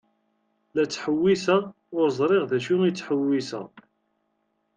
La 0.73 0.83
ttḥewwiseɣ 0.85 1.61
ur 1.97 2.07
ẓriɣ 2.17 2.43
d 2.49 2.51
acu 2.57 2.75
i 2.83 2.91
ttḥewwiseɣ. 2.91 3.67